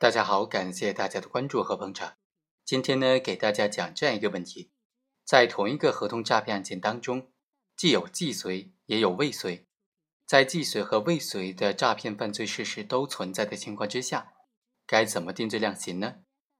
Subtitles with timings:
[0.00, 2.18] 大家好，感谢大家的关注和捧场。
[2.64, 4.70] 今天呢，给大家讲这样一个问题：
[5.24, 7.32] 在同一个合同诈骗案件当中，
[7.76, 9.66] 既有既遂，也有未遂。
[10.24, 14.34] 在既遂和未遂的诈骗犯罪事实都存在的情况之下，
[14.86, 16.18] 该怎么定罪量刑呢？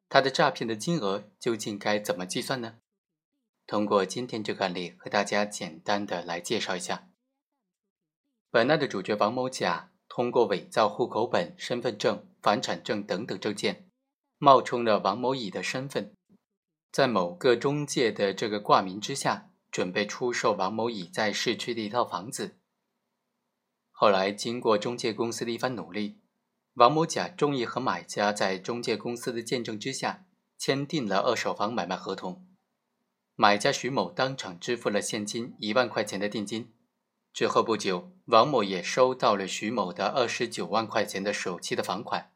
[0.09, 2.81] 他的诈骗的金额究竟该怎么计算呢？
[3.69, 7.09] 通过今天这个案例，和大家简单的来介绍一下。
[8.51, 9.93] 本案的主角王某甲。
[10.11, 13.91] 通过伪造户口本、身份证、房产证等等证件，
[14.39, 16.15] 冒充了王某乙的身份，
[16.91, 22.57] 在某个中介的这个挂名之下，准备出售王某乙在市区的一套房子。
[23.91, 26.23] 后来经过中介公司的一番努力，
[26.73, 30.25] 王某甲终于和买家在中介公司的见证之下，
[30.57, 32.47] 签订了二手房买卖合同。
[33.37, 36.73] 买家徐某当场支付了现金一万块钱的定金。
[37.35, 42.33] 之后不久，王某也收到了徐某的二十九万块钱的首期的房款，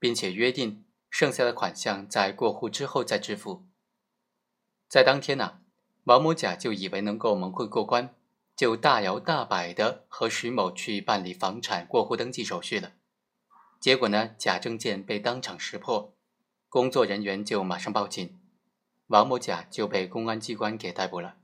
[0.00, 3.64] 并且约定剩下的款项在过户之后再支付。
[4.88, 5.60] 在当天呢，
[6.04, 8.12] 王某甲就以为能够蒙混过关，
[8.56, 12.94] 就大摇大摆的和徐某去办理房产过户登记手续了。
[13.78, 16.14] 结果呢，假证件被当场识破，
[16.68, 18.40] 工作人员就马上报警，
[19.06, 21.36] 王某甲就被公安机关给逮捕了。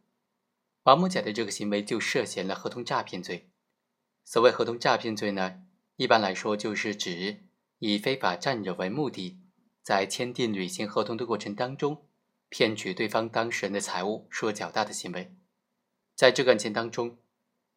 [0.83, 3.51] 王某甲的这个行为就涉嫌了合同诈骗罪。
[4.25, 5.63] 所谓合同诈骗罪呢，
[5.97, 7.45] 一般来说就是指
[7.79, 9.39] 以非法占有为目的，
[9.83, 12.07] 在签订履行合同的过程当中，
[12.49, 15.35] 骗取对方当事人的财物数额较大的行为。
[16.15, 17.19] 在这个案件当中，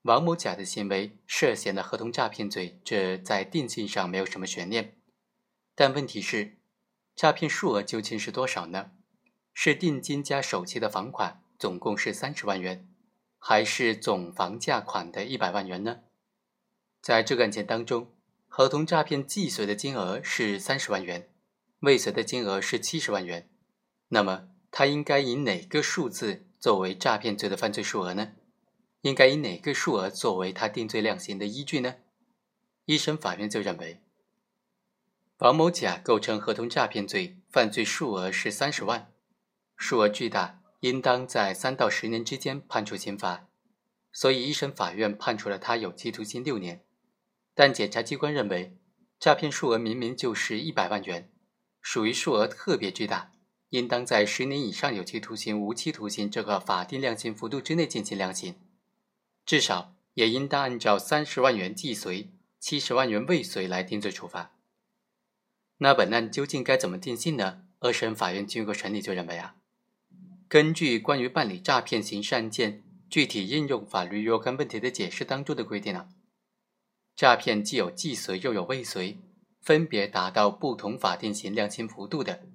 [0.03, 4.97] 王某甲的行为涉嫌了合同诈骗罪，这在定性上没有什么悬念。
[5.75, 6.57] 但问题是，
[7.15, 8.91] 诈骗数额究竟是多少呢？
[9.53, 12.87] 是定金加首期的房款，总共是三十万元。
[13.37, 15.99] 还是总房价款的一百万元呢？
[17.01, 18.13] 在这个案件当中，
[18.59, 21.29] 合同诈骗既遂的金额是三十万元，
[21.79, 23.49] 未遂的金额是七十万元。
[24.09, 28.33] 那么，他应该以哪个数字作为诈骗罪的犯罪数额呢？
[28.99, 31.95] 应该以哪个数额作为他定罪量刑的依据呢？
[32.83, 34.01] 一审法院就认为，
[35.37, 39.09] 王某甲构成合同诈骗罪，犯罪数额是三十万，
[39.77, 40.61] 数额巨大。
[40.81, 43.47] 应当在三到十年之间判处刑罚，
[44.11, 46.83] 所以一审法院判处了他有期徒刑六年。
[47.59, 48.77] 但检察机关认为，
[49.19, 51.29] 诈骗数额明明就是一百万元，
[51.81, 53.33] 属于数额特别巨大，
[53.71, 58.55] 应当在十年以上有期徒刑、无期徒刑这个法定量刑幅度之内进行量刑，
[59.45, 62.29] 至少也应当按照三十万元既遂、
[62.61, 64.55] 七十万元未遂来定罪处罚。
[65.79, 67.63] 那本案究竟该怎么定性呢？
[67.79, 69.57] 二审法院经过审理就认为啊。
[70.47, 76.07] 根据关于办理诈骗刑事案件具体应用法律若干问题的解释当中的规定呢，
[77.19, 79.17] 诈骗既有既遂又有未遂，
[79.59, 82.47] 分别达到不同法定刑量刑幅度的，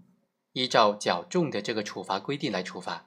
[0.55, 3.07] 依照较重的这个处罚规定来处罚。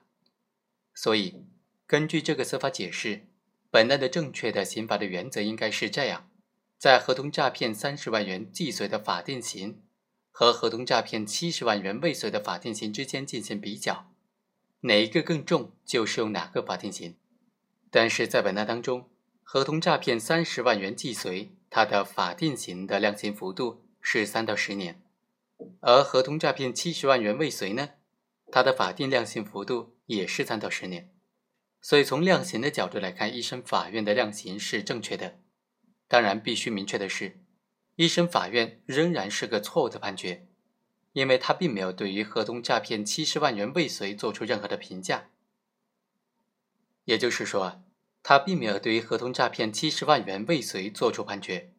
[0.94, 1.44] 所以，
[1.84, 3.26] 根据这个司法解释，
[3.72, 6.30] 本案的正确的刑罚的原则应该是这样：
[6.78, 9.82] 在合同诈骗三十万元既遂的法定刑
[10.30, 14.12] 和合同诈骗七十万元未遂的法定刑之间进行比较。
[14.82, 17.16] 哪一个更重，就适用哪个法定刑。
[17.90, 19.10] 但是在本案当中，
[19.50, 24.96] 合同诈骗三十万元既遂，它的法定刑的量刑幅度是三到十年；
[25.80, 27.92] 而合同诈骗七十万元未遂呢，
[28.52, 31.10] 它的法定量刑幅度也是三到十年。
[31.80, 35.38] 所以从量刑的角度来看，一审法院的量刑是正确的。
[36.06, 37.40] 当然，必须明确的是，
[37.96, 40.46] 一审法院仍然是个错误的判决。
[41.14, 45.30] 因为他并没有对于合同诈骗七十万元未遂做出任何的评价，
[47.04, 47.82] 也就是说，
[48.28, 51.72] 他并没有对于合同诈骗七十万元未遂做出判决。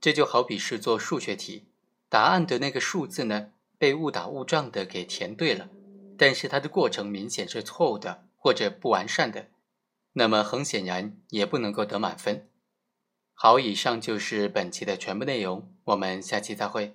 [0.00, 1.66] 这就好比是做数学题，
[2.08, 5.68] 答案的那个数字呢被误打误撞的给填对了，
[6.16, 9.48] 但是它的过程明显是错误的或者不完善的，
[10.12, 12.48] 那么很显然也不能够得满分。
[13.34, 16.94] 好，以上就是本期的全部内容，我们下期再会。